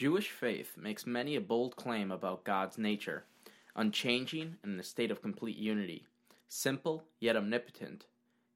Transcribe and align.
Jewish 0.00 0.30
faith 0.30 0.78
makes 0.78 1.06
many 1.06 1.36
a 1.36 1.42
bold 1.42 1.76
claim 1.76 2.10
about 2.10 2.42
God's 2.42 2.78
nature, 2.78 3.24
unchanging 3.76 4.56
and 4.62 4.72
in 4.72 4.80
a 4.80 4.82
state 4.82 5.10
of 5.10 5.20
complete 5.20 5.58
unity, 5.58 6.06
simple 6.48 7.04
yet 7.20 7.36
omnipotent. 7.36 8.06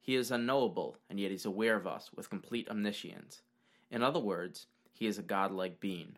He 0.01 0.15
is 0.15 0.31
unknowable, 0.31 0.97
and 1.07 1.19
yet 1.19 1.29
he's 1.29 1.45
aware 1.45 1.75
of 1.75 1.85
us 1.85 2.09
with 2.15 2.31
complete 2.31 2.67
omniscience. 2.67 3.43
In 3.91 4.01
other 4.01 4.19
words, 4.19 4.65
he 4.91 5.05
is 5.05 5.19
a 5.19 5.21
godlike 5.21 5.79
being. 5.79 6.15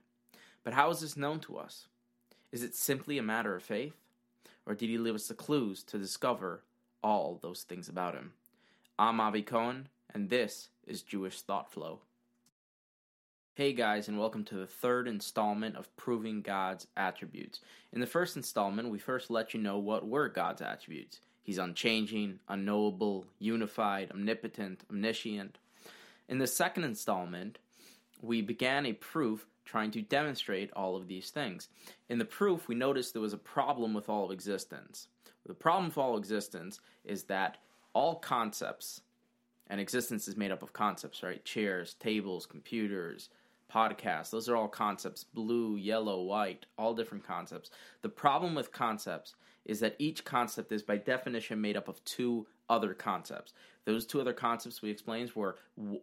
But 0.64 0.72
how 0.72 0.92
is 0.92 1.02
this 1.02 1.18
known 1.18 1.42
to 1.42 1.58
us? 1.58 1.88
Is 2.54 2.64
it 2.64 2.74
simply 2.74 3.18
a 3.18 3.22
matter 3.22 3.54
of 3.54 3.64
faith? 3.64 3.98
Or 4.66 4.76
did 4.76 4.88
he 4.88 4.98
leave 4.98 5.16
us 5.16 5.28
the 5.28 5.34
clues 5.34 5.84
to 5.88 5.98
discover 5.98 6.64
all 7.04 7.38
those 7.42 7.64
things 7.64 7.90
about 7.90 8.16
him? 8.16 8.32
I'm 8.98 9.20
Avi 9.20 9.42
Cohen, 9.42 9.90
and 10.14 10.30
this 10.30 10.70
is 10.86 11.02
Jewish 11.02 11.42
Thought 11.42 11.70
Flow. 11.70 12.00
Hey 13.58 13.74
guys, 13.74 14.08
and 14.08 14.20
welcome 14.20 14.44
to 14.44 14.56
the 14.56 14.68
third 14.68 15.08
installment 15.08 15.78
of 15.78 15.98
Proving 15.98 16.44
God's 16.44 16.86
Attributes. 16.96 17.60
In 17.92 18.00
the 18.00 18.06
first 18.06 18.36
installment, 18.36 18.92
we 18.92 19.00
first 19.00 19.32
let 19.32 19.52
you 19.52 19.60
know 19.60 19.80
what 19.80 20.08
were 20.08 20.30
God's 20.30 20.62
attributes. 20.62 21.22
He's 21.42 21.58
unchanging, 21.58 22.38
unknowable, 22.48 23.26
unified, 23.40 24.12
omnipotent, 24.12 24.84
omniscient. 24.92 25.58
In 26.30 26.38
the 26.38 26.46
second 26.46 26.84
installment, 26.84 27.58
we 28.22 28.44
began 28.44 28.86
a 28.86 28.94
proof 28.94 29.48
trying 29.66 29.90
to 29.90 30.04
demonstrate 30.04 30.70
all 30.74 30.96
of 30.96 31.08
these 31.08 31.32
things. 31.32 31.68
In 32.10 32.20
the 32.20 32.26
proof, 32.26 32.68
we 32.68 32.76
noticed 32.76 33.14
there 33.14 33.24
was 33.24 33.34
a 33.34 33.40
problem 33.40 33.96
with 33.96 34.08
all 34.08 34.26
of 34.26 34.32
existence. 34.32 35.08
The 35.48 35.56
problem 35.56 35.86
with 35.86 35.98
all 35.98 36.16
existence 36.16 36.80
is 37.04 37.24
that 37.24 37.58
all 37.94 38.18
concepts, 38.18 39.02
and 39.66 39.82
existence 39.82 40.28
is 40.28 40.38
made 40.38 40.52
up 40.52 40.62
of 40.62 40.74
concepts, 40.74 41.24
right? 41.24 41.44
Chairs, 41.44 41.96
tables, 41.96 42.46
computers, 42.46 43.30
podcasts. 43.74 44.32
Those 44.32 44.50
are 44.50 44.56
all 44.56 44.68
concepts 44.68 45.24
blue, 45.24 45.76
yellow, 45.76 46.22
white, 46.22 46.66
all 46.78 46.94
different 46.94 47.26
concepts. 47.26 47.70
The 48.02 48.10
problem 48.10 48.56
with 48.56 48.72
concepts 48.72 49.36
is 49.66 49.80
that 49.82 49.96
each 50.00 50.24
concept 50.24 50.72
is 50.72 50.82
by 50.82 50.98
definition 50.98 51.60
made 51.60 51.78
up 51.78 51.88
of 51.88 52.04
two 52.06 52.48
other 52.70 52.94
concepts. 52.94 53.54
Those 53.86 54.06
two 54.06 54.22
other 54.22 54.34
concepts 54.34 54.82
we 54.82 54.90
explained 54.90 55.32
were 55.36 55.58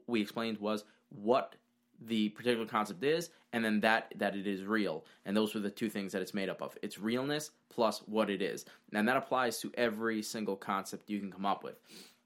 we 0.06 0.20
explained 0.20 0.58
was 0.58 0.84
what 1.11 1.56
the 2.00 2.30
particular 2.30 2.66
concept 2.66 3.05
is 3.05 3.30
and 3.53 3.64
then 3.64 3.81
that 3.81 4.12
that 4.16 4.34
it 4.34 4.47
is 4.47 4.64
real 4.64 5.05
and 5.25 5.36
those 5.36 5.55
were 5.55 5.60
the 5.60 5.70
two 5.70 5.88
things 5.88 6.12
that 6.12 6.20
it's 6.20 6.34
made 6.34 6.48
up 6.48 6.60
of 6.60 6.77
it's 6.83 6.98
realness 6.98 7.53
plus 7.70 8.00
what 8.06 8.28
it 8.28 8.42
is 8.42 8.64
and 8.92 9.06
that 9.06 9.16
applies 9.16 9.60
to 9.60 9.70
every 9.75 10.20
single 10.20 10.56
concept 10.56 11.08
you 11.08 11.20
can 11.20 11.31
come 11.31 11.47
up 11.47 11.62
with 11.62 11.77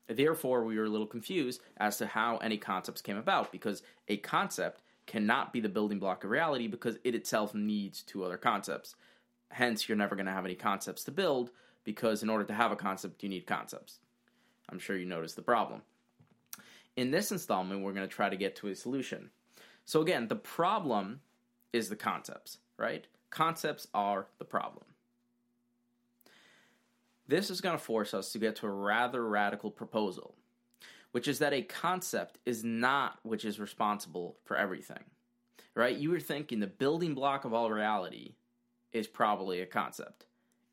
therefore 0.09 0.65
we 0.65 0.79
were 0.79 0.85
a 0.85 0.89
little 0.89 1.07
confused 1.07 1.61
as 1.77 1.99
to 1.99 2.07
how 2.07 2.39
any 2.39 2.57
concepts 2.57 3.03
came 3.03 3.19
about 3.19 3.53
because 3.53 3.83
a 4.09 4.17
concept 4.17 4.81
cannot 5.09 5.53
be 5.53 5.61
the 5.61 5.69
building 5.69 5.99
block 5.99 6.23
of 6.23 6.31
reality 6.31 6.69
because 6.69 6.99
it 7.03 7.17
itself 7.17 7.55
needs 7.55 8.03
two 8.03 8.23
other 8.23 8.37
concepts. 8.37 8.95
Hence, 9.51 9.89
you're 9.89 9.99
never 9.99 10.15
going 10.15 10.27
to 10.27 10.33
have 10.33 10.45
any 10.45 10.55
concepts 10.55 11.03
to 11.05 11.11
build 11.11 11.51
because 11.83 12.23
in 12.23 12.31
order 12.31 12.45
to 12.45 12.55
have 12.55 12.71
a 12.71 12.77
concept, 12.77 13.23
you 13.23 13.29
need 13.29 13.47
concepts. 13.47 13.99
I'm 14.69 14.79
sure 14.79 14.97
you 14.97 15.07
noticed 15.07 15.35
the 15.35 15.43
problem. 15.43 15.81
In 16.97 17.11
this 17.11 17.33
installment, 17.33 17.83
we're 17.83 17.95
going 17.95 18.07
to 18.07 18.15
try 18.15 18.29
to 18.29 18.37
get 18.37 18.55
to 18.57 18.69
a 18.69 18.75
solution. 18.75 19.31
So, 19.87 20.03
again, 20.03 20.29
the 20.29 20.37
problem 20.37 21.21
is 21.73 21.89
the 21.89 21.97
concepts, 21.97 22.59
right? 22.77 23.07
Concepts 23.31 23.89
are 23.95 24.27
the 24.39 24.45
problem. 24.45 24.85
This 27.27 27.51
is 27.51 27.61
going 27.63 27.79
to 27.79 27.83
force 27.83 28.13
us 28.13 28.33
to 28.33 28.39
get 28.39 28.57
to 28.57 28.67
a 28.67 28.71
rather 28.71 29.27
radical 29.27 29.71
proposal 29.71 30.35
which 31.13 31.29
is 31.29 31.39
that 31.39 31.53
a 31.53 31.63
concept 31.63 32.39
is 32.45 32.65
not 32.65 33.19
which 33.23 33.45
is 33.45 33.61
responsible 33.61 34.37
for 34.45 34.57
everything. 34.57 35.05
Right? 35.75 35.97
You 35.97 36.11
were 36.11 36.21
thinking 36.21 36.61
the 36.61 36.67
building 36.67 37.15
block 37.15 37.45
of 37.45 37.55
all 37.55 37.71
reality 37.71 38.35
is 38.93 39.07
probably 39.07 39.61
a 39.61 39.67
concept. 39.67 40.27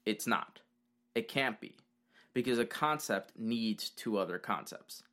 It's 0.05 0.27
not. 0.27 0.59
It 1.13 1.27
can't 1.27 1.59
be. 1.59 1.75
Because 2.33 2.59
a 2.59 2.65
concept 2.65 3.33
needs 3.37 3.89
two 3.89 4.17
other 4.17 4.39
concepts. 4.39 5.03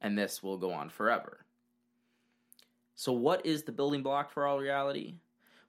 And 0.00 0.18
this 0.18 0.42
will 0.42 0.58
go 0.58 0.72
on 0.72 0.90
forever. 0.90 1.44
So, 2.94 3.12
what 3.12 3.44
is 3.46 3.62
the 3.62 3.72
building 3.72 4.02
block 4.02 4.30
for 4.30 4.46
all 4.46 4.58
reality? 4.58 5.14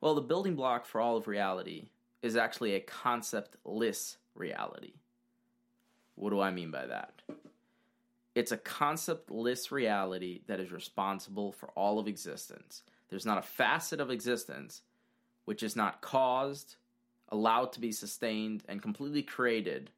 Well, 0.02 0.16
the 0.16 0.22
building 0.22 0.56
block 0.56 0.86
for 0.86 1.00
all 1.00 1.18
of 1.18 1.28
reality 1.28 1.88
is 2.22 2.36
actually 2.36 2.76
a 2.76 2.82
conceptless 2.82 4.18
reality. 4.36 4.94
What 6.16 6.32
do 6.32 6.42
I 6.42 6.52
mean 6.52 6.72
by 6.72 6.86
that? 6.86 7.22
It's 8.36 8.52
a 8.52 8.58
conceptless 8.58 9.72
reality 9.72 10.42
that 10.48 10.60
is 10.60 10.72
responsible 10.72 11.52
for 11.52 11.70
all 11.70 12.00
of 12.00 12.08
existence. 12.08 12.84
There's 13.10 13.26
not 13.26 13.38
a 13.38 13.44
facet 13.44 14.00
of 14.00 14.10
existence 14.10 14.82
which 15.46 15.62
is 15.62 15.76
not 15.76 16.02
caused, 16.02 16.78
allowed 17.30 17.74
to 17.74 17.80
be 17.80 17.92
sustained, 17.92 18.64
and 18.68 18.82
completely 18.82 19.22
created 19.22 19.92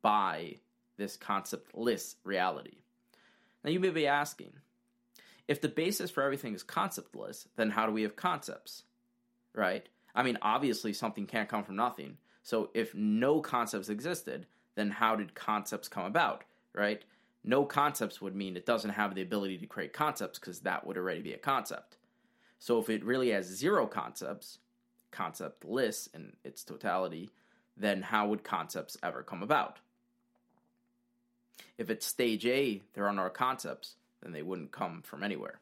by 0.00 0.56
this 0.96 1.16
conceptless 1.16 2.16
reality. 2.24 2.78
Now, 3.62 3.70
you 3.70 3.80
may 3.80 3.90
be 3.90 4.06
asking 4.06 4.52
if 5.46 5.60
the 5.60 5.68
basis 5.68 6.10
for 6.10 6.22
everything 6.22 6.54
is 6.54 6.64
conceptless, 6.64 7.46
then 7.56 7.70
how 7.70 7.86
do 7.86 7.92
we 7.92 8.02
have 8.02 8.16
concepts? 8.16 8.84
Right? 9.54 9.88
I 10.14 10.22
mean, 10.22 10.38
obviously, 10.42 10.92
something 10.92 11.26
can't 11.26 11.48
come 11.48 11.64
from 11.64 11.76
nothing. 11.76 12.16
So, 12.42 12.70
if 12.74 12.94
no 12.94 13.40
concepts 13.40 13.88
existed, 13.88 14.46
then 14.74 14.90
how 14.90 15.16
did 15.16 15.34
concepts 15.34 15.88
come 15.88 16.04
about? 16.04 16.44
Right? 16.74 17.04
No 17.44 17.64
concepts 17.64 18.20
would 18.20 18.36
mean 18.36 18.56
it 18.56 18.66
doesn't 18.66 18.90
have 18.90 19.14
the 19.14 19.22
ability 19.22 19.58
to 19.58 19.66
create 19.66 19.92
concepts 19.92 20.38
because 20.38 20.60
that 20.60 20.86
would 20.86 20.96
already 20.96 21.22
be 21.22 21.32
a 21.32 21.38
concept. 21.38 21.96
So 22.58 22.78
if 22.78 22.88
it 22.88 23.04
really 23.04 23.30
has 23.30 23.46
zero 23.46 23.86
concepts, 23.86 24.58
concept 25.10 25.62
conceptless 25.62 26.08
in 26.14 26.32
its 26.44 26.62
totality, 26.64 27.30
then 27.76 28.02
how 28.02 28.28
would 28.28 28.44
concepts 28.44 28.96
ever 29.02 29.22
come 29.22 29.42
about? 29.42 29.78
If 31.78 31.90
it's 31.90 32.06
stage 32.06 32.46
A, 32.46 32.82
there 32.94 33.06
are 33.06 33.12
no 33.12 33.28
concepts, 33.28 33.96
then 34.22 34.32
they 34.32 34.42
wouldn't 34.42 34.72
come 34.72 35.02
from 35.02 35.22
anywhere. 35.22 35.60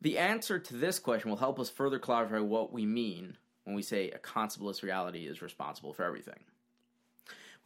The 0.00 0.18
answer 0.18 0.58
to 0.58 0.74
this 0.74 0.98
question 0.98 1.30
will 1.30 1.38
help 1.38 1.58
us 1.58 1.70
further 1.70 1.98
clarify 1.98 2.40
what 2.40 2.72
we 2.72 2.84
mean 2.84 3.36
when 3.64 3.74
we 3.74 3.82
say 3.82 4.10
a 4.10 4.18
conceptless 4.18 4.82
reality 4.82 5.26
is 5.26 5.42
responsible 5.42 5.92
for 5.92 6.04
everything. 6.04 6.40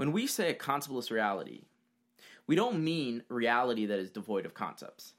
When 0.01 0.13
we 0.13 0.27
say 0.27 0.49
a 0.49 0.55
conceptless 0.55 1.11
reality, 1.11 1.65
we 2.47 2.57
don't 2.57 2.83
mean 2.83 3.23
reality 3.29 3.85
that 3.85 3.99
is 3.99 4.11
devoid 4.11 4.47
of 4.47 4.55
concepts. 4.55 5.13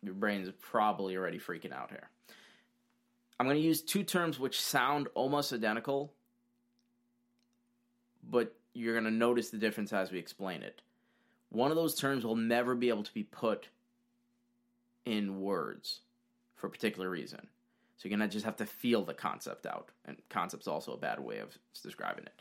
Your 0.00 0.14
brain's 0.14 0.48
probably 0.60 1.16
already 1.16 1.40
freaking 1.40 1.72
out 1.72 1.90
here. 1.90 2.08
I'm 3.40 3.46
going 3.46 3.56
to 3.56 3.66
use 3.66 3.82
two 3.82 4.04
terms 4.04 4.38
which 4.38 4.60
sound 4.60 5.08
almost 5.16 5.52
identical, 5.52 6.12
but 8.30 8.54
you're 8.74 8.94
going 8.94 9.02
to 9.06 9.10
notice 9.10 9.50
the 9.50 9.58
difference 9.58 9.92
as 9.92 10.12
we 10.12 10.20
explain 10.20 10.62
it. 10.62 10.80
One 11.50 11.72
of 11.72 11.76
those 11.76 11.96
terms 11.96 12.24
will 12.24 12.36
never 12.36 12.76
be 12.76 12.90
able 12.90 13.02
to 13.02 13.12
be 13.12 13.24
put 13.24 13.66
in 15.04 15.40
words 15.40 16.02
for 16.54 16.68
a 16.68 16.70
particular 16.70 17.10
reason. 17.10 17.48
So 17.96 18.08
you're 18.08 18.16
going 18.16 18.30
to 18.30 18.32
just 18.32 18.44
have 18.44 18.58
to 18.58 18.66
feel 18.66 19.04
the 19.04 19.14
concept 19.14 19.66
out. 19.66 19.88
And 20.04 20.16
concept's 20.28 20.68
also 20.68 20.92
a 20.92 20.96
bad 20.96 21.18
way 21.18 21.38
of 21.38 21.58
describing 21.82 22.26
it. 22.26 22.40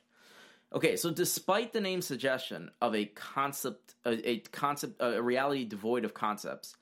Okay, 0.73 0.97
so 0.97 1.09
despite 1.09 1.71
the 1.71 1.79
name 1.79 2.01
suggestion 2.01 2.71
of 2.81 2.93
a 2.93 3.05
concept, 3.05 3.95
a, 4.05 4.29
a, 4.29 4.39
concept, 4.39 4.95
a 4.99 5.21
reality 5.21 5.63
devoid 5.63 6.03
of 6.03 6.13
concepts, 6.13 6.75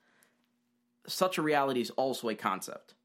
such 1.05 1.37
a 1.37 1.43
reality 1.43 1.81
is 1.81 1.91
also 1.91 2.29
a 2.29 2.35
concept. 2.35 2.95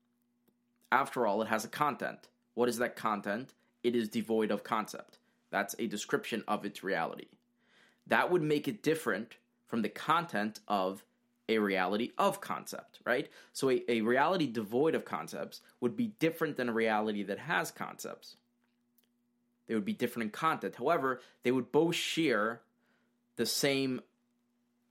After 0.91 1.27
all, 1.27 1.43
it 1.43 1.49
has 1.49 1.65
a 1.65 1.69
content. 1.69 2.29
What 2.55 2.69
is 2.69 2.79
that 2.79 2.97
content? 2.97 3.53
It 3.83 3.95
is 3.95 4.09
devoid 4.09 4.51
of 4.51 4.65
concept. 4.65 5.19
That's 5.51 5.75
a 5.79 5.87
description 5.87 6.45
of 6.49 6.65
its 6.65 6.83
reality. 6.83 7.29
That 8.07 8.31
would 8.31 8.43
make 8.43 8.67
it 8.67 8.83
different 8.83 9.37
from 9.67 9.83
the 9.83 9.89
content 9.89 10.61
of 10.67 11.05
a 11.49 11.59
reality 11.59 12.13
of 12.17 12.41
concept, 12.41 13.01
right? 13.05 13.29
So 13.53 13.71
a, 13.71 13.83
a 13.89 14.01
reality 14.01 14.47
devoid 14.47 14.95
of 14.95 15.05
concepts 15.05 15.61
would 15.81 15.97
be 15.97 16.15
different 16.19 16.57
than 16.57 16.69
a 16.69 16.73
reality 16.73 17.23
that 17.25 17.39
has 17.39 17.71
concepts. 17.71 18.37
They 19.71 19.77
would 19.77 19.85
be 19.85 19.93
different 19.93 20.25
in 20.25 20.31
content. 20.31 20.75
However, 20.75 21.21
they 21.45 21.53
would 21.53 21.71
both 21.71 21.95
share 21.95 22.61
the 23.37 23.47
same 23.47 24.01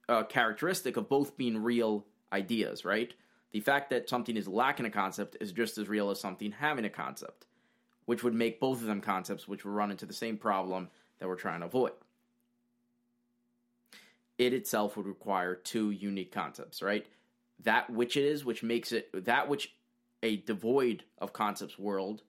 uh, 0.07 0.23
characteristic 0.23 0.95
of 0.95 1.09
both 1.09 1.35
being 1.35 1.61
real 1.61 2.05
ideas, 2.31 2.85
right? 2.85 3.13
The 3.51 3.59
fact 3.59 3.89
that 3.89 4.07
something 4.07 4.37
is 4.37 4.47
lacking 4.47 4.85
a 4.85 4.89
concept 4.89 5.35
is 5.41 5.51
just 5.51 5.77
as 5.77 5.89
real 5.89 6.11
as 6.11 6.21
something 6.21 6.53
having 6.53 6.85
a 6.85 6.89
concept, 6.89 7.45
which 8.05 8.23
would 8.23 8.33
make 8.33 8.61
both 8.61 8.79
of 8.79 8.87
them 8.87 9.01
concepts, 9.01 9.49
which 9.49 9.65
would 9.65 9.73
run 9.73 9.91
into 9.91 10.05
the 10.05 10.13
same 10.13 10.37
problem 10.37 10.87
that 11.19 11.27
we're 11.27 11.35
trying 11.35 11.59
to 11.59 11.65
avoid. 11.65 11.91
It 14.37 14.53
itself 14.53 14.95
would 14.95 15.07
require 15.07 15.55
two 15.55 15.91
unique 15.91 16.31
concepts, 16.31 16.81
right? 16.81 17.05
That 17.65 17.89
which 17.89 18.15
it 18.15 18.23
is, 18.23 18.45
which 18.45 18.63
makes 18.63 18.93
it 18.93 19.09
that 19.25 19.49
which 19.49 19.73
a 20.23 20.37
devoid 20.37 21.03
of 21.17 21.33
concepts 21.33 21.77
world 21.77 22.21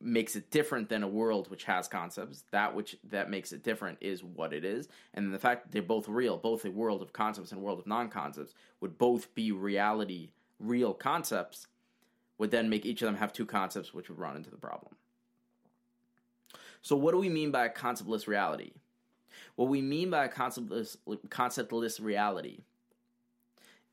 makes 0.00 0.36
it 0.36 0.50
different 0.50 0.88
than 0.88 1.02
a 1.02 1.08
world 1.08 1.50
which 1.50 1.64
has 1.64 1.88
concepts. 1.88 2.44
That 2.50 2.74
which 2.74 2.96
that 3.10 3.30
makes 3.30 3.52
it 3.52 3.62
different 3.62 3.98
is 4.00 4.24
what 4.24 4.52
it 4.52 4.64
is, 4.64 4.88
and 5.14 5.32
the 5.32 5.38
fact 5.38 5.64
that 5.64 5.72
they're 5.72 5.82
both 5.82 6.08
real, 6.08 6.36
both 6.36 6.64
a 6.64 6.70
world 6.70 7.02
of 7.02 7.12
concepts 7.12 7.52
and 7.52 7.62
world 7.62 7.78
of 7.78 7.86
non-concepts, 7.86 8.54
would 8.80 8.98
both 8.98 9.34
be 9.34 9.52
reality 9.52 10.30
real 10.60 10.92
concepts 10.94 11.66
would 12.38 12.50
then 12.50 12.70
make 12.70 12.86
each 12.86 13.02
of 13.02 13.06
them 13.06 13.16
have 13.16 13.32
two 13.32 13.44
concepts, 13.44 13.92
which 13.92 14.08
would 14.08 14.18
run 14.18 14.36
into 14.36 14.50
the 14.50 14.56
problem. 14.56 14.94
So, 16.82 16.96
what 16.96 17.12
do 17.12 17.18
we 17.18 17.28
mean 17.28 17.50
by 17.50 17.66
a 17.66 17.70
conceptless 17.70 18.26
reality? 18.26 18.72
What 19.56 19.68
we 19.68 19.82
mean 19.82 20.10
by 20.10 20.24
a 20.24 20.28
conceptless, 20.28 20.96
conceptless 21.28 22.00
reality, 22.00 22.60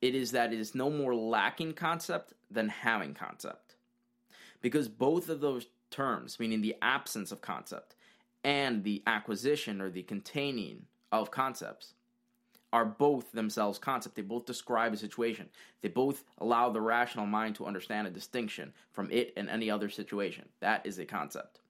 it 0.01 0.15
is 0.15 0.31
that 0.31 0.53
it 0.53 0.59
is 0.59 0.75
no 0.75 0.89
more 0.89 1.13
lacking 1.15 1.73
concept 1.73 2.33
than 2.49 2.69
having 2.69 3.13
concept. 3.13 3.75
Because 4.61 4.87
both 4.87 5.29
of 5.29 5.41
those 5.41 5.67
terms, 5.91 6.39
meaning 6.39 6.61
the 6.61 6.75
absence 6.81 7.31
of 7.31 7.41
concept 7.41 7.95
and 8.43 8.83
the 8.83 9.03
acquisition 9.07 9.81
or 9.81 9.89
the 9.89 10.03
containing 10.03 10.85
of 11.11 11.31
concepts, 11.31 11.93
are 12.73 12.85
both 12.85 13.31
themselves 13.31 13.79
concept. 13.79 14.15
They 14.15 14.21
both 14.21 14.45
describe 14.45 14.93
a 14.93 14.97
situation. 14.97 15.47
They 15.81 15.89
both 15.89 16.23
allow 16.39 16.69
the 16.69 16.81
rational 16.81 17.25
mind 17.25 17.55
to 17.55 17.65
understand 17.65 18.07
a 18.07 18.11
distinction 18.11 18.73
from 18.91 19.09
it 19.09 19.33
and 19.37 19.49
any 19.49 19.71
other 19.71 19.89
situation. 19.89 20.45
That 20.59 20.85
is 20.85 20.99
a 20.99 21.05
concept. 21.05 21.61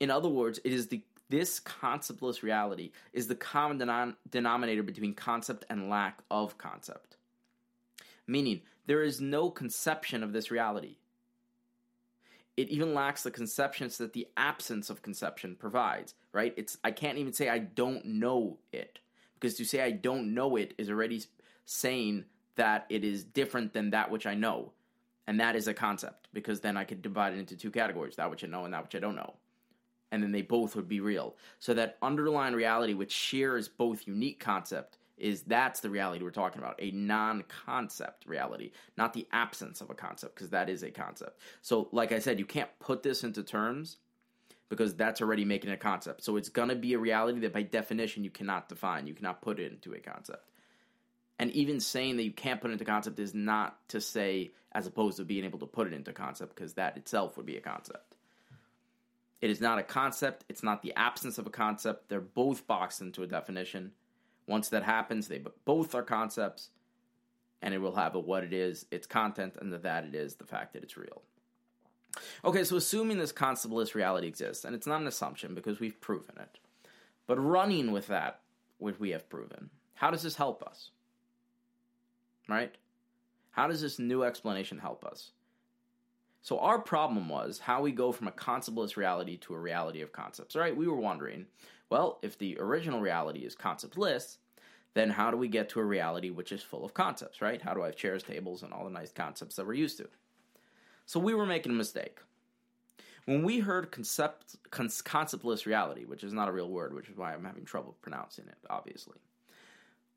In 0.00 0.10
other 0.10 0.28
words, 0.28 0.60
it 0.64 0.72
is 0.72 0.88
the 0.88 1.02
this 1.30 1.58
conceptless 1.58 2.42
reality 2.42 2.92
is 3.12 3.26
the 3.26 3.34
common 3.34 3.78
denom- 3.78 4.14
denominator 4.30 4.82
between 4.82 5.14
concept 5.14 5.64
and 5.70 5.88
lack 5.88 6.22
of 6.30 6.58
concept. 6.58 7.16
Meaning, 8.26 8.60
there 8.86 9.02
is 9.02 9.20
no 9.20 9.50
conception 9.50 10.22
of 10.22 10.32
this 10.32 10.50
reality. 10.50 10.96
It 12.56 12.68
even 12.68 12.94
lacks 12.94 13.22
the 13.22 13.30
conceptions 13.30 13.98
that 13.98 14.12
the 14.12 14.28
absence 14.36 14.90
of 14.90 15.02
conception 15.02 15.56
provides, 15.56 16.14
right? 16.32 16.54
It's 16.56 16.78
I 16.84 16.90
can't 16.90 17.18
even 17.18 17.32
say 17.32 17.48
I 17.48 17.58
don't 17.58 18.04
know 18.04 18.58
it 18.72 19.00
because 19.34 19.54
to 19.56 19.64
say 19.64 19.82
I 19.82 19.90
don't 19.90 20.34
know 20.34 20.56
it 20.56 20.74
is 20.78 20.88
already 20.88 21.22
saying 21.64 22.24
that 22.56 22.86
it 22.88 23.04
is 23.04 23.24
different 23.24 23.72
than 23.72 23.90
that 23.90 24.10
which 24.10 24.26
I 24.26 24.34
know. 24.34 24.72
And 25.26 25.40
that 25.40 25.56
is 25.56 25.68
a 25.68 25.74
concept 25.74 26.28
because 26.34 26.60
then 26.60 26.76
I 26.76 26.84
could 26.84 27.00
divide 27.00 27.32
it 27.32 27.38
into 27.38 27.56
two 27.56 27.70
categories, 27.70 28.16
that 28.16 28.30
which 28.30 28.44
I 28.44 28.46
know 28.46 28.64
and 28.64 28.74
that 28.74 28.82
which 28.82 28.94
I 28.94 28.98
don't 28.98 29.16
know 29.16 29.34
and 30.14 30.22
then 30.22 30.30
they 30.30 30.42
both 30.42 30.76
would 30.76 30.86
be 30.86 31.00
real. 31.00 31.34
So 31.58 31.74
that 31.74 31.98
underlying 32.00 32.54
reality, 32.54 32.94
which 32.94 33.10
shares 33.10 33.66
both 33.66 34.06
unique 34.06 34.38
concept, 34.38 34.96
is 35.16 35.42
that's 35.42 35.80
the 35.80 35.90
reality 35.90 36.24
we're 36.24 36.30
talking 36.30 36.60
about 36.60 36.74
a 36.78 36.90
non-concept 36.90 38.26
reality 38.26 38.70
not 38.96 39.12
the 39.12 39.26
absence 39.32 39.80
of 39.80 39.90
a 39.90 39.94
concept 39.94 40.34
because 40.34 40.50
that 40.50 40.68
is 40.68 40.82
a 40.82 40.90
concept 40.90 41.40
so 41.62 41.88
like 41.92 42.12
i 42.12 42.18
said 42.18 42.38
you 42.38 42.44
can't 42.44 42.70
put 42.80 43.02
this 43.02 43.24
into 43.24 43.42
terms 43.42 43.98
because 44.68 44.94
that's 44.94 45.20
already 45.20 45.44
making 45.44 45.70
a 45.70 45.76
concept 45.76 46.22
so 46.24 46.36
it's 46.36 46.48
going 46.48 46.68
to 46.68 46.74
be 46.74 46.94
a 46.94 46.98
reality 46.98 47.40
that 47.40 47.52
by 47.52 47.62
definition 47.62 48.24
you 48.24 48.30
cannot 48.30 48.68
define 48.68 49.06
you 49.06 49.14
cannot 49.14 49.40
put 49.40 49.60
it 49.60 49.72
into 49.72 49.92
a 49.92 50.00
concept 50.00 50.50
and 51.38 51.50
even 51.52 51.80
saying 51.80 52.16
that 52.16 52.24
you 52.24 52.32
can't 52.32 52.60
put 52.60 52.70
it 52.70 52.74
into 52.74 52.84
concept 52.84 53.18
is 53.18 53.34
not 53.34 53.78
to 53.88 54.00
say 54.00 54.52
as 54.72 54.86
opposed 54.86 55.16
to 55.16 55.24
being 55.24 55.44
able 55.44 55.58
to 55.58 55.66
put 55.66 55.86
it 55.86 55.92
into 55.92 56.12
concept 56.12 56.54
because 56.54 56.74
that 56.74 56.96
itself 56.96 57.36
would 57.36 57.46
be 57.46 57.56
a 57.56 57.60
concept 57.60 58.14
it 59.44 59.50
is 59.50 59.60
not 59.60 59.78
a 59.78 59.82
concept, 59.82 60.42
it's 60.48 60.62
not 60.62 60.80
the 60.80 60.94
absence 60.96 61.36
of 61.36 61.46
a 61.46 61.50
concept. 61.50 62.08
They're 62.08 62.18
both 62.18 62.66
boxed 62.66 63.02
into 63.02 63.22
a 63.22 63.26
definition. 63.26 63.92
Once 64.46 64.68
that 64.68 64.82
happens, 64.82 65.28
they 65.28 65.42
both 65.64 65.94
are 65.94 66.02
concepts, 66.02 66.70
and 67.62 67.72
it 67.72 67.78
will 67.78 67.96
have 67.96 68.14
a 68.14 68.20
what 68.20 68.44
it 68.44 68.52
is, 68.52 68.86
its 68.90 69.06
content, 69.06 69.56
and 69.60 69.72
the 69.72 69.78
that 69.78 70.04
it 70.04 70.14
is, 70.14 70.34
the 70.34 70.44
fact 70.44 70.72
that 70.72 70.82
it's 70.82 70.96
real. 70.96 71.22
Okay, 72.44 72.62
so 72.64 72.76
assuming 72.76 73.18
this 73.18 73.32
conceptless 73.32 73.94
reality 73.94 74.26
exists, 74.26 74.64
and 74.64 74.74
it's 74.74 74.86
not 74.86 75.00
an 75.00 75.06
assumption 75.06 75.54
because 75.54 75.80
we've 75.80 76.00
proven 76.00 76.36
it, 76.38 76.58
but 77.26 77.42
running 77.42 77.90
with 77.90 78.06
that, 78.08 78.40
which 78.78 79.00
we 79.00 79.10
have 79.10 79.28
proven, 79.28 79.70
how 79.94 80.10
does 80.10 80.22
this 80.22 80.36
help 80.36 80.62
us? 80.62 80.90
Right? 82.48 82.74
How 83.52 83.66
does 83.66 83.80
this 83.80 83.98
new 83.98 84.22
explanation 84.22 84.78
help 84.78 85.04
us? 85.04 85.30
So 86.44 86.58
our 86.58 86.78
problem 86.78 87.30
was 87.30 87.58
how 87.58 87.80
we 87.80 87.90
go 87.90 88.12
from 88.12 88.28
a 88.28 88.32
conceptless 88.32 88.98
reality 88.98 89.38
to 89.38 89.54
a 89.54 89.58
reality 89.58 90.02
of 90.02 90.12
concepts, 90.12 90.54
right? 90.54 90.76
We 90.76 90.86
were 90.86 91.00
wondering, 91.00 91.46
well, 91.88 92.18
if 92.20 92.36
the 92.36 92.58
original 92.60 93.00
reality 93.00 93.40
is 93.40 93.56
conceptless, 93.56 94.36
then 94.92 95.08
how 95.08 95.30
do 95.30 95.38
we 95.38 95.48
get 95.48 95.70
to 95.70 95.80
a 95.80 95.84
reality 95.84 96.28
which 96.28 96.52
is 96.52 96.62
full 96.62 96.84
of 96.84 96.92
concepts, 96.92 97.40
right? 97.40 97.62
How 97.62 97.72
do 97.72 97.82
I 97.82 97.86
have 97.86 97.96
chairs, 97.96 98.22
tables, 98.22 98.62
and 98.62 98.74
all 98.74 98.84
the 98.84 98.90
nice 98.90 99.10
concepts 99.10 99.56
that 99.56 99.66
we're 99.66 99.72
used 99.72 99.96
to? 99.96 100.08
So 101.06 101.18
we 101.18 101.32
were 101.32 101.46
making 101.46 101.72
a 101.72 101.76
mistake. 101.76 102.18
When 103.24 103.42
we 103.42 103.60
heard 103.60 103.90
concept, 103.90 104.56
conceptless 104.70 105.64
reality, 105.64 106.04
which 106.04 106.24
is 106.24 106.34
not 106.34 106.50
a 106.50 106.52
real 106.52 106.68
word, 106.68 106.92
which 106.92 107.08
is 107.08 107.16
why 107.16 107.32
I'm 107.32 107.44
having 107.44 107.64
trouble 107.64 107.96
pronouncing 108.02 108.48
it, 108.48 108.58
obviously, 108.68 109.16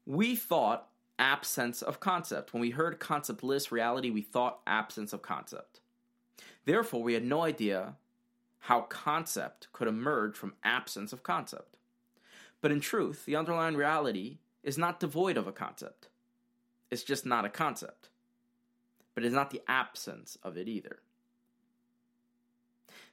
we 0.06 0.36
thought 0.36 0.90
absence 1.20 1.82
of 1.82 2.02
concept. 2.02 2.54
When 2.54 2.60
we 2.60 2.72
heard 2.72 3.00
conceptless 3.00 3.72
reality, 3.72 4.10
we 4.10 4.24
thought 4.24 4.60
absence 4.68 5.14
of 5.14 5.22
concept. 5.22 5.80
Therefore, 6.68 7.02
we 7.02 7.14
had 7.14 7.24
no 7.24 7.44
idea 7.44 7.96
how 8.60 8.81
concept 8.81 9.69
could 9.72 9.88
emerge 9.88 10.36
from 10.36 10.56
absence 10.66 11.14
of 11.14 11.24
concept. 11.24 11.78
But 12.60 12.74
in 12.74 12.81
truth, 12.81 13.24
the 13.24 13.38
underlying 13.38 13.78
reality 13.78 14.40
is 14.64 14.78
not 14.78 15.00
devoid 15.00 15.38
of 15.38 15.48
a 15.48 15.54
concept. 15.54 16.10
It's 16.92 17.04
just 17.04 17.25
not 17.25 17.46
a 17.46 17.50
concept. 17.50 18.10
But 19.16 19.24
it 19.24 19.28
is 19.28 19.34
not 19.34 19.50
the 19.50 19.62
absence 19.66 20.38
of 20.44 20.58
it 20.58 20.68
either. 20.68 21.00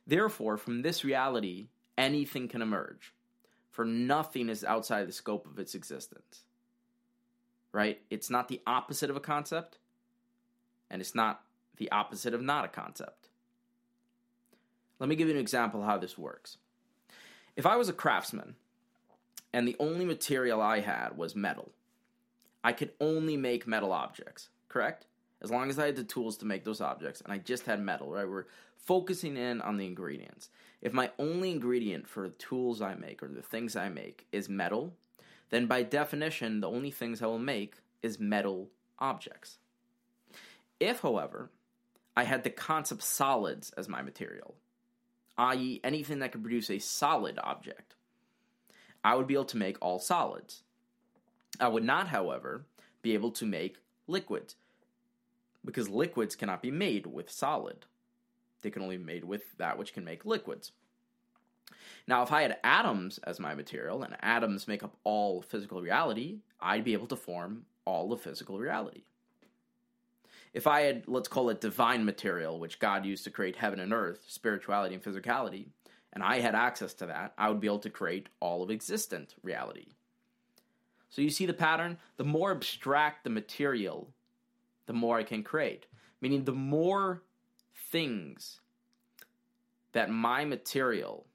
Therefore, 0.05 0.57
from 0.57 0.83
this 0.83 1.05
reality, 1.05 1.69
anything 1.97 2.49
can 2.49 2.61
emerge, 2.61 3.15
for 3.71 3.85
nothing 3.85 4.49
is 4.49 4.65
outside 4.65 5.07
the 5.07 5.13
scope 5.13 5.47
of 5.47 5.61
its 5.61 5.77
existence. 5.77 6.43
Right? 7.71 8.01
It's 8.11 8.31
not 8.31 8.49
the 8.49 8.63
opposite 8.67 9.11
of 9.11 9.17
a 9.17 9.21
concept, 9.21 9.79
and 10.91 11.01
it's 11.01 11.15
not 11.15 11.43
the 11.77 11.93
opposite 11.93 12.35
of 12.35 12.43
not 12.43 12.65
a 12.65 12.69
concept. 12.69 13.29
Let 14.99 15.09
me 15.09 15.17
give 15.17 15.29
you 15.29 15.35
an 15.35 15.41
example 15.41 15.81
of 15.81 15.87
how 15.87 15.99
this 15.99 16.17
works. 16.17 16.59
If 17.57 17.67
I 17.67 17.77
was 17.77 17.89
a 17.89 17.93
craftsman 17.93 18.55
and 19.53 19.67
the 19.67 19.77
only 19.79 20.05
material 20.05 20.61
I 20.61 20.81
had 20.81 21.17
was 21.17 21.37
metal, 21.37 21.73
I 22.63 22.73
could 22.73 22.93
only 23.01 23.37
make 23.37 23.67
metal 23.67 23.93
objects, 23.93 24.49
correct? 24.69 25.07
As 25.43 25.51
long 25.51 25.69
as 25.69 25.79
I 25.79 25.87
had 25.87 25.97
the 25.97 26.05
tools 26.05 26.37
to 26.39 26.47
make 26.47 26.65
those 26.65 26.81
objects 26.81 27.21
and 27.21 27.33
I 27.33 27.39
just 27.39 27.67
had 27.67 27.81
metal, 27.81 28.11
right? 28.11 28.29
We're 28.29 28.47
focusing 28.77 29.37
in 29.37 29.61
on 29.61 29.77
the 29.77 29.87
ingredients. 29.87 30.49
If 30.81 30.93
my 30.93 31.11
only 31.19 31.51
ingredient 31.51 32.09
for 32.09 32.29
the 32.29 32.35
tools 32.35 32.81
I 32.81 32.95
make 32.95 33.23
or 33.23 33.29
the 33.29 33.43
things 33.43 33.77
I 33.77 33.89
make 33.89 34.27
is 34.33 34.49
metal, 34.49 34.95
then 35.51 35.67
by 35.67 35.83
definition, 35.83 36.61
the 36.61 36.71
only 36.71 36.91
things 36.91 37.23
I 37.23 37.27
will 37.27 37.39
make 37.39 37.77
is 38.03 38.19
metal 38.19 38.69
objects. 38.99 39.59
If, 40.81 41.01
however, 41.01 41.51
I 42.17 42.25
had 42.25 42.45
the 42.45 42.51
concept 42.51 43.03
solids 43.03 43.71
as 43.77 43.89
my 43.89 44.03
material, 44.03 44.55
i.e., 45.37 45.81
anything 45.83 46.19
that 46.21 46.33
could 46.33 46.43
produce 46.43 46.71
a 46.71 46.79
solid 46.79 47.39
object. 47.43 47.95
I 49.03 49.15
would 49.15 49.27
be 49.27 49.35
able 49.35 49.45
to 49.47 49.57
make 49.57 49.77
all 49.81 49.99
solids. 49.99 50.63
I 51.61 51.69
would 51.69 51.85
not, 51.85 52.09
however, 52.09 52.67
be 53.03 53.15
able 53.15 53.31
to 53.33 53.47
make 53.47 53.77
liquids, 54.07 54.57
because 55.65 55.89
liquids 55.89 56.37
cannot 56.37 56.63
be 56.63 56.71
made 56.71 57.07
with 57.07 57.31
solid. 57.31 57.87
They 58.63 58.71
can 58.71 58.83
only 58.83 58.97
be 58.97 59.05
made 59.05 59.25
with 59.25 59.57
that 59.59 59.79
which 59.79 59.93
can 59.93 60.05
make 60.05 60.25
liquids. 60.25 60.73
Now, 62.07 62.23
if 62.23 62.33
I 62.33 62.43
had 62.43 62.59
atoms 62.65 63.19
as 63.19 63.41
my 63.41 63.55
material, 63.55 64.03
and 64.03 64.17
atoms 64.21 64.69
make 64.69 64.83
up 64.83 64.97
all 65.05 65.43
physical 65.43 65.81
reality, 65.81 66.39
I'd 66.61 66.85
be 66.85 66.93
able 66.93 67.07
to 67.09 67.17
form 67.17 67.67
all 67.85 68.13
of 68.13 68.21
physical 68.21 68.59
reality 68.59 69.05
if 70.55 70.69
I 70.69 70.83
had, 70.83 71.03
let's 71.09 71.29
call 71.29 71.51
it 71.51 71.61
divine 71.61 72.05
material, 72.05 72.61
which 72.61 72.79
God 72.79 73.05
used 73.05 73.25
to 73.25 73.31
create 73.31 73.57
heaven 73.57 73.81
and 73.81 73.93
earth, 73.93 74.25
spirituality 74.29 74.95
and 74.95 75.03
physicality, 75.03 75.67
and 76.13 76.23
I 76.23 76.39
had 76.39 76.55
access 76.55 76.95
to 76.95 77.07
that, 77.07 77.35
I 77.37 77.49
would 77.49 77.61
be 77.61 77.67
able 77.67 77.81
to 77.81 77.91
create 77.91 78.29
all 78.39 78.63
of 78.63 78.71
existent 78.71 79.35
reality. 79.43 79.89
So 81.11 81.23
you 81.23 81.31
see 81.31 81.45
the 81.45 81.53
pattern? 81.53 81.99
The 82.17 82.25
more 82.25 82.53
abstract 82.53 83.25
the 83.25 83.31
material, 83.31 84.09
the 84.87 84.93
more 84.93 85.19
I 85.19 85.25
can 85.25 85.43
create. 85.43 85.87
Meaning, 86.21 86.45
the 86.45 86.53
more 86.53 87.23
things 87.91 88.61
that 89.93 90.09
my 90.09 90.45
material 90.45 91.27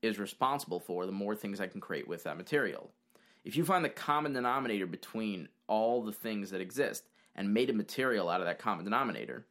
is 0.00 0.18
responsible 0.18 0.80
for, 0.80 1.04
the 1.04 1.12
more 1.12 1.36
things 1.36 1.60
I 1.60 1.66
can 1.66 1.80
create 1.80 2.08
with 2.08 2.24
that 2.24 2.36
material. 2.38 2.90
If 3.44 3.56
you 3.56 3.64
find 3.64 3.84
the 3.84 3.90
common 3.90 4.32
denominator 4.32 4.86
between 4.86 5.48
all 5.66 6.02
the 6.02 6.12
things 6.12 6.50
that 6.50 6.60
exist, 6.60 7.04
and 7.34 7.52
made 7.52 7.70
a 7.70 7.74
material 7.74 8.28
out 8.28 8.40
of 8.40 8.46
that 8.46 8.58
common 8.58 8.84
denominator, 8.84 9.46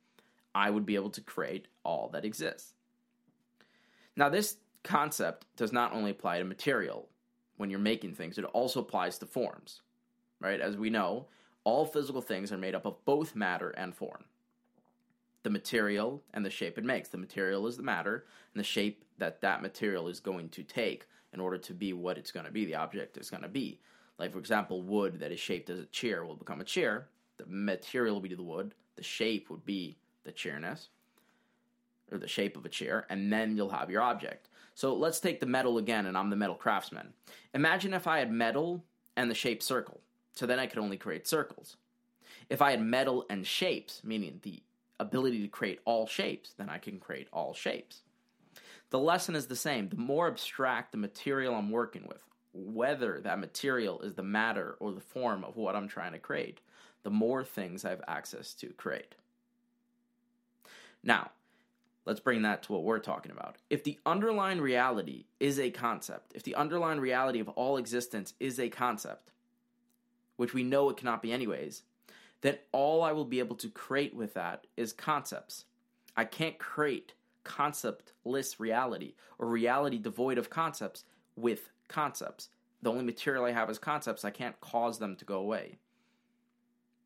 I 0.53 0.69
would 0.69 0.85
be 0.85 0.95
able 0.95 1.09
to 1.11 1.21
create 1.21 1.67
all 1.83 2.09
that 2.13 2.25
exists. 2.25 2.73
Now, 4.15 4.29
this 4.29 4.57
concept 4.83 5.45
does 5.55 5.71
not 5.71 5.93
only 5.93 6.11
apply 6.11 6.39
to 6.39 6.43
material 6.43 7.07
when 7.57 7.69
you're 7.69 7.79
making 7.79 8.15
things, 8.15 8.37
it 8.37 8.45
also 8.45 8.81
applies 8.81 9.17
to 9.19 9.25
forms, 9.25 9.81
right? 10.39 10.59
As 10.59 10.77
we 10.77 10.89
know, 10.89 11.27
all 11.63 11.85
physical 11.85 12.21
things 12.21 12.51
are 12.51 12.57
made 12.57 12.75
up 12.75 12.85
of 12.85 13.03
both 13.05 13.35
matter 13.35 13.69
and 13.69 13.95
form. 13.95 14.25
The 15.43 15.49
material 15.49 16.21
and 16.33 16.45
the 16.45 16.49
shape 16.49 16.77
it 16.77 16.83
makes. 16.83 17.09
The 17.09 17.17
material 17.17 17.67
is 17.67 17.77
the 17.77 17.83
matter, 17.83 18.25
and 18.53 18.59
the 18.59 18.67
shape 18.67 19.05
that 19.17 19.41
that 19.41 19.61
material 19.61 20.07
is 20.07 20.19
going 20.19 20.49
to 20.49 20.63
take 20.63 21.05
in 21.33 21.39
order 21.39 21.57
to 21.57 21.73
be 21.73 21.93
what 21.93 22.17
it's 22.17 22.31
going 22.31 22.45
to 22.45 22.51
be, 22.51 22.65
the 22.65 22.75
object 22.75 23.17
is 23.17 23.29
going 23.29 23.43
to 23.43 23.49
be. 23.49 23.79
Like, 24.19 24.33
for 24.33 24.39
example, 24.39 24.81
wood 24.81 25.19
that 25.19 25.31
is 25.31 25.39
shaped 25.39 25.69
as 25.69 25.79
a 25.79 25.85
chair 25.85 26.25
will 26.25 26.35
become 26.35 26.61
a 26.61 26.65
chair, 26.65 27.07
The 27.41 27.51
material 27.51 28.15
would 28.15 28.29
be 28.29 28.35
the 28.35 28.43
wood, 28.43 28.75
the 28.95 29.03
shape 29.03 29.49
would 29.49 29.65
be 29.65 29.97
the 30.23 30.31
chairness, 30.31 30.89
or 32.11 32.19
the 32.19 32.27
shape 32.27 32.55
of 32.55 32.65
a 32.65 32.69
chair, 32.69 33.07
and 33.09 33.33
then 33.33 33.57
you'll 33.57 33.69
have 33.69 33.89
your 33.89 34.03
object. 34.03 34.47
So 34.75 34.93
let's 34.93 35.19
take 35.19 35.39
the 35.39 35.47
metal 35.47 35.79
again, 35.79 36.05
and 36.05 36.15
I'm 36.15 36.29
the 36.29 36.35
metal 36.35 36.55
craftsman. 36.55 37.13
Imagine 37.55 37.93
if 37.93 38.05
I 38.05 38.19
had 38.19 38.31
metal 38.31 38.83
and 39.17 39.29
the 39.29 39.35
shape 39.35 39.63
circle, 39.63 40.01
so 40.33 40.45
then 40.45 40.59
I 40.59 40.67
could 40.67 40.79
only 40.79 40.97
create 40.97 41.27
circles. 41.27 41.77
If 42.49 42.61
I 42.61 42.71
had 42.71 42.81
metal 42.81 43.25
and 43.29 43.47
shapes, 43.47 44.03
meaning 44.03 44.39
the 44.43 44.61
ability 44.99 45.41
to 45.41 45.47
create 45.47 45.79
all 45.85 46.05
shapes, 46.05 46.53
then 46.57 46.69
I 46.69 46.77
can 46.77 46.99
create 46.99 47.27
all 47.33 47.53
shapes. 47.53 48.01
The 48.91 48.99
lesson 48.99 49.35
is 49.35 49.47
the 49.47 49.55
same. 49.55 49.89
The 49.89 49.95
more 49.95 50.27
abstract 50.27 50.91
the 50.91 50.97
material 50.97 51.55
I'm 51.55 51.71
working 51.71 52.05
with, 52.07 52.21
whether 52.53 53.21
that 53.21 53.39
material 53.39 54.01
is 54.01 54.15
the 54.15 54.23
matter 54.23 54.75
or 54.79 54.91
the 54.91 55.01
form 55.01 55.43
of 55.43 55.55
what 55.55 55.75
I'm 55.75 55.87
trying 55.87 56.11
to 56.13 56.19
create, 56.19 56.59
the 57.03 57.09
more 57.09 57.43
things 57.43 57.85
I 57.85 57.89
have 57.89 58.03
access 58.07 58.53
to 58.55 58.67
create. 58.67 59.15
Now, 61.03 61.31
let's 62.05 62.19
bring 62.19 62.41
that 62.43 62.63
to 62.63 62.73
what 62.73 62.83
we're 62.83 62.99
talking 62.99 63.31
about. 63.31 63.55
If 63.69 63.83
the 63.83 63.99
underlying 64.05 64.61
reality 64.61 65.25
is 65.39 65.59
a 65.59 65.71
concept, 65.71 66.33
if 66.35 66.43
the 66.43 66.55
underlying 66.55 66.99
reality 66.99 67.39
of 67.39 67.49
all 67.49 67.77
existence 67.77 68.33
is 68.39 68.59
a 68.59 68.69
concept, 68.69 69.31
which 70.35 70.53
we 70.53 70.63
know 70.63 70.89
it 70.89 70.97
cannot 70.97 71.21
be 71.21 71.31
anyways, 71.31 71.83
then 72.41 72.57
all 72.71 73.03
I 73.03 73.11
will 73.11 73.25
be 73.25 73.39
able 73.39 73.55
to 73.57 73.69
create 73.69 74.15
with 74.15 74.33
that 74.33 74.65
is 74.75 74.93
concepts. 74.93 75.65
I 76.17 76.25
can't 76.25 76.57
create 76.57 77.13
conceptless 77.45 78.59
reality 78.59 79.13
or 79.39 79.47
reality 79.47 79.97
devoid 79.97 80.37
of 80.37 80.49
concepts 80.49 81.03
with 81.35 81.69
concepts. 81.87 82.49
The 82.81 82.91
only 82.91 83.03
material 83.03 83.45
I 83.45 83.51
have 83.51 83.69
is 83.69 83.77
concepts. 83.77 84.25
I 84.25 84.31
can't 84.31 84.59
cause 84.59 84.99
them 84.99 85.15
to 85.17 85.25
go 85.25 85.39
away 85.39 85.77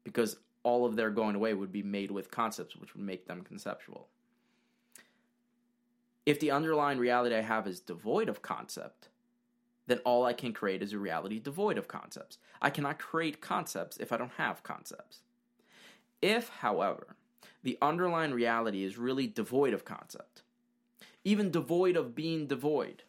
because 0.03 0.37
all 0.63 0.85
of 0.85 0.95
their 0.95 1.09
going 1.09 1.35
away 1.35 1.53
would 1.53 1.71
be 1.71 1.83
made 1.83 2.11
with 2.11 2.31
concepts, 2.31 2.75
which 2.75 2.95
would 2.95 3.03
make 3.03 3.27
them 3.27 3.43
conceptual. 3.43 4.07
If 6.25 6.39
the 6.39 6.51
underlying 6.51 6.97
reality 6.97 7.35
I 7.35 7.41
have 7.41 7.67
is 7.67 7.79
devoid 7.79 8.29
of 8.29 8.41
concept, 8.41 9.09
then 9.87 9.99
all 9.99 10.25
I 10.25 10.33
can 10.33 10.53
create 10.53 10.81
is 10.81 10.93
a 10.93 10.97
reality 10.97 11.39
devoid 11.39 11.77
of 11.77 11.87
concepts. 11.87 12.39
I 12.61 12.71
cannot 12.71 12.97
create 12.97 13.41
concepts 13.41 13.97
if 13.97 14.11
I 14.11 14.17
don't 14.17 14.31
have 14.37 14.63
concepts. 14.63 15.19
If, 16.21 16.49
however, 16.49 17.15
the 17.61 17.77
underlying 17.81 18.31
reality 18.31 18.83
is 18.83 18.97
really 18.97 19.27
devoid 19.27 19.73
of 19.73 19.85
concept, 19.85 20.41
even 21.23 21.51
devoid 21.51 21.95
of 21.95 22.15
being 22.15 22.47
devoid, 22.47 23.03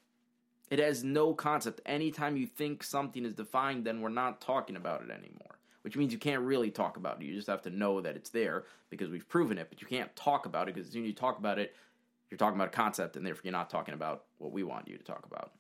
it 0.70 0.78
has 0.78 1.04
no 1.04 1.32
concept. 1.35 1.80
Anytime 1.87 2.37
you 2.37 2.46
think 2.46 2.82
something 2.82 3.25
is 3.25 3.35
defined, 3.35 3.85
then 3.85 4.00
we're 4.00 4.08
not 4.08 4.40
talking 4.40 4.76
about 4.76 5.02
it 5.02 5.11
anymore. 5.11 5.58
Which 5.82 5.96
means 5.96 6.12
you 6.12 6.18
can't 6.18 6.42
really 6.42 6.70
talk 6.70 6.96
about 6.96 7.20
it. 7.20 7.26
You 7.26 7.35
just 7.35 7.46
have 7.46 7.62
to 7.62 7.70
know 7.70 8.00
that 8.00 8.16
it's 8.16 8.30
there 8.30 8.64
because 8.90 9.08
we've 9.08 9.28
proven 9.28 9.56
it, 9.56 9.68
but 9.70 9.80
you 9.80 9.87
can't 9.87 10.14
talk 10.16 10.44
about 10.44 10.68
it 10.68 10.75
because 10.75 10.88
as 10.88 10.92
soon 10.92 11.02
as 11.02 11.08
you 11.08 11.14
talk 11.14 11.38
about 11.38 11.61
it, 11.61 11.76
you're 12.28 12.38
talking 12.38 12.56
about 12.56 12.68
a 12.68 12.73
concept, 12.73 13.16
and 13.16 13.25
therefore 13.25 13.42
you're 13.44 13.52
not 13.52 13.70
talking 13.70 13.94
about 13.94 14.25
what 14.38 14.50
we 14.50 14.64
want 14.64 14.88
you 14.88 14.96
to 14.96 15.04
talk 15.04 15.25
about. 15.25 15.52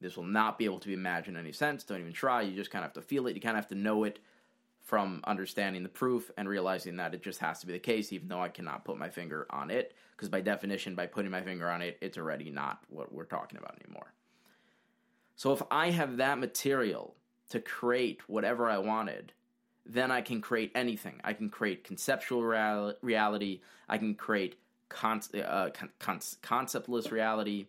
This 0.00 0.16
will 0.16 0.24
not 0.24 0.56
be 0.56 0.64
able 0.64 0.78
to 0.78 0.86
be 0.86 0.94
imagined 0.94 1.36
in 1.36 1.44
any 1.44 1.52
sense. 1.52 1.82
Don't 1.82 2.00
even 2.00 2.12
try. 2.12 2.42
You 2.42 2.54
just 2.54 2.70
kind 2.70 2.84
of 2.84 2.90
have 2.90 3.02
to 3.02 3.02
feel 3.02 3.26
it. 3.26 3.34
You 3.34 3.40
kind 3.40 3.56
of 3.56 3.64
have 3.64 3.68
to 3.70 3.74
know 3.74 4.04
it 4.04 4.20
from 4.90 5.20
understanding 5.22 5.84
the 5.84 5.88
proof 5.88 6.32
and 6.36 6.48
realizing 6.48 6.96
that 6.96 7.14
it 7.14 7.22
just 7.22 7.38
has 7.38 7.60
to 7.60 7.66
be 7.68 7.72
the 7.72 7.78
case, 7.78 8.12
even 8.12 8.26
though 8.26 8.42
I 8.42 8.48
cannot 8.48 8.84
put 8.84 8.98
my 8.98 9.08
finger 9.08 9.46
on 9.48 9.70
it, 9.70 9.94
because 10.16 10.28
by 10.28 10.40
definition, 10.40 10.96
by 10.96 11.06
putting 11.06 11.30
my 11.30 11.42
finger 11.42 11.70
on 11.70 11.80
it, 11.80 11.96
it's 12.00 12.18
already 12.18 12.50
not 12.50 12.80
what 12.88 13.12
we're 13.12 13.24
talking 13.24 13.56
about 13.56 13.78
anymore. 13.84 14.12
So 15.36 15.52
if 15.52 15.62
I 15.70 15.90
have 15.90 16.16
that 16.16 16.40
material 16.40 17.14
to 17.50 17.60
create 17.60 18.28
whatever 18.28 18.68
I 18.68 18.78
wanted, 18.78 19.32
then 19.86 20.10
I 20.10 20.22
can 20.22 20.40
create 20.40 20.72
anything. 20.74 21.20
I 21.22 21.34
can 21.34 21.50
create 21.50 21.84
conceptual 21.84 22.42
real- 22.42 22.94
reality, 23.00 23.60
I 23.88 23.96
can 23.96 24.16
create 24.16 24.56
uh, 24.90 25.70
con- 25.72 25.90
con- 26.00 26.18
conceptless 26.42 27.12
reality, 27.12 27.66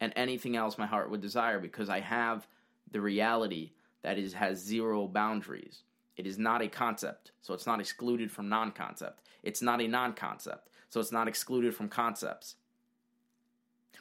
and 0.00 0.12
anything 0.16 0.56
else 0.56 0.78
my 0.78 0.86
heart 0.86 1.12
would 1.12 1.20
desire 1.20 1.60
because 1.60 1.88
I 1.88 2.00
have 2.00 2.48
the 2.90 3.00
reality 3.00 3.70
that 4.02 4.18
is 4.18 4.32
has 4.32 4.58
zero 4.58 5.06
boundaries. 5.06 5.84
It 6.16 6.26
is 6.26 6.38
not 6.38 6.62
a 6.62 6.68
concept, 6.68 7.32
so 7.42 7.52
it's 7.52 7.66
not 7.66 7.80
excluded 7.80 8.30
from 8.30 8.48
non 8.48 8.72
concept. 8.72 9.22
It's 9.42 9.62
not 9.62 9.80
a 9.80 9.88
non 9.88 10.14
concept, 10.14 10.70
so 10.88 11.00
it's 11.00 11.12
not 11.12 11.28
excluded 11.28 11.74
from 11.74 11.88
concepts. 11.88 12.56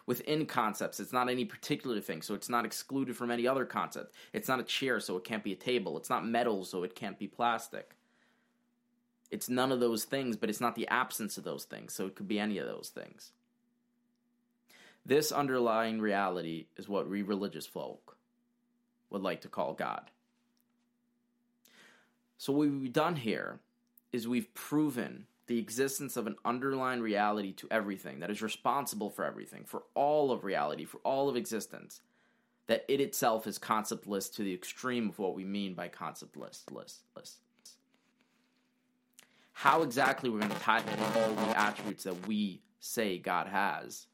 Within 0.07 0.45
concepts, 0.45 0.99
it's 0.99 1.13
not 1.13 1.29
any 1.29 1.45
particular 1.45 1.99
thing, 1.99 2.21
so 2.21 2.35
it's 2.35 2.49
not 2.49 2.63
excluded 2.63 3.17
from 3.17 3.31
any 3.31 3.47
other 3.47 3.65
concept. 3.65 4.13
It's 4.33 4.47
not 4.47 4.59
a 4.59 4.63
chair, 4.63 4.99
so 4.99 5.17
it 5.17 5.23
can't 5.23 5.43
be 5.43 5.53
a 5.53 5.57
table. 5.57 5.97
It's 5.97 6.11
not 6.11 6.27
metal, 6.27 6.63
so 6.63 6.83
it 6.83 6.95
can't 6.95 7.17
be 7.17 7.27
plastic. 7.27 7.95
It's 9.31 9.49
none 9.49 9.71
of 9.71 9.79
those 9.79 10.03
things, 10.03 10.37
but 10.37 10.49
it's 10.49 10.61
not 10.61 10.75
the 10.75 10.87
absence 10.87 11.37
of 11.37 11.43
those 11.43 11.65
things, 11.65 11.93
so 11.93 12.05
it 12.05 12.15
could 12.15 12.27
be 12.27 12.39
any 12.39 12.59
of 12.59 12.67
those 12.67 12.89
things. 12.89 13.31
This 15.05 15.31
underlying 15.31 15.99
reality 15.99 16.67
is 16.77 16.87
what 16.87 17.09
we 17.09 17.21
religious 17.23 17.65
folk 17.65 18.17
would 19.09 19.21
like 19.21 19.41
to 19.41 19.49
call 19.49 19.73
God. 19.73 20.11
So, 22.37 22.53
what 22.53 22.69
we've 22.69 22.93
done 22.93 23.15
here 23.15 23.59
is 24.11 24.27
we've 24.27 24.53
proven 24.53 25.27
the 25.47 25.59
existence 25.59 26.17
of 26.17 26.27
an 26.27 26.35
underlying 26.43 27.01
reality 27.01 27.53
to 27.53 27.67
everything 27.69 28.19
that 28.19 28.31
is 28.31 28.41
responsible 28.41 29.09
for 29.09 29.23
everything, 29.23 29.63
for 29.65 29.83
all 29.93 30.31
of 30.31 30.43
reality, 30.43 30.85
for 30.85 30.97
all 30.99 31.29
of 31.29 31.35
existence, 31.35 32.01
that 32.67 32.83
it 32.87 32.99
itself 32.99 33.45
is 33.45 33.59
conceptless 33.59 34.27
to 34.29 34.43
the 34.43 34.53
extreme 34.53 35.09
of 35.09 35.19
what 35.19 35.35
we 35.35 35.45
mean 35.45 35.73
by 35.75 35.87
conceptless. 35.87 36.63
How 39.53 39.83
exactly 39.83 40.29
we're 40.29 40.39
going 40.39 40.51
to 40.51 40.59
tie 40.59 40.79
all 40.79 41.33
the 41.35 41.59
attributes 41.59 42.03
that 42.05 42.27
we 42.27 42.61
say 42.79 43.17
God 43.19 43.47
has, 43.47 44.07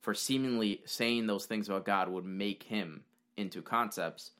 for 0.00 0.14
seemingly 0.14 0.80
saying 0.86 1.26
those 1.26 1.46
things 1.46 1.68
about 1.68 1.84
God 1.84 2.08
would 2.08 2.24
make 2.24 2.62
him 2.62 3.04
into 3.36 3.62
concepts, 3.62 4.32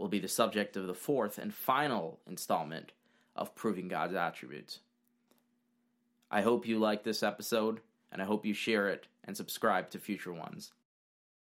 will 0.00 0.08
be 0.08 0.18
the 0.18 0.28
subject 0.28 0.76
of 0.76 0.86
the 0.86 0.94
fourth 0.94 1.36
and 1.38 1.52
final 1.52 2.18
installment 2.26 2.92
of 3.36 3.54
Proving 3.54 3.86
God's 3.86 4.14
Attributes. 4.14 4.80
I 6.30 6.40
hope 6.40 6.66
you 6.66 6.78
like 6.78 7.04
this 7.04 7.22
episode, 7.22 7.80
and 8.10 8.22
I 8.22 8.24
hope 8.24 8.46
you 8.46 8.54
share 8.54 8.88
it 8.88 9.06
and 9.24 9.36
subscribe 9.36 9.90
to 9.90 9.98
future 9.98 10.32
ones. 10.32 10.72